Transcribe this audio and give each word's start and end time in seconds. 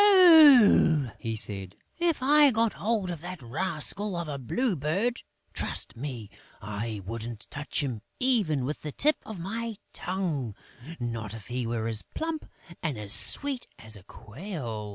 "Ah," 0.03 1.13
he 1.19 1.35
said, 1.35 1.75
"if 1.99 2.23
I 2.23 2.49
got 2.49 2.73
hold 2.73 3.11
of 3.11 3.21
that 3.21 3.39
rascal 3.39 4.15
of 4.15 4.27
a 4.27 4.39
Blue 4.39 4.75
Bird, 4.75 5.21
trust 5.53 5.95
me, 5.95 6.27
I 6.59 7.03
wouldn't 7.05 7.45
touch 7.51 7.83
him 7.83 8.01
even 8.19 8.65
with 8.65 8.81
the 8.81 8.91
tip 8.91 9.17
of 9.27 9.37
my 9.37 9.77
tongue, 9.93 10.55
not 10.99 11.35
if 11.35 11.49
he 11.49 11.67
were 11.67 11.87
as 11.87 12.01
plump 12.01 12.45
and 12.81 13.11
sweet 13.11 13.67
as 13.77 13.95
a 13.95 14.01
quail!" 14.01 14.89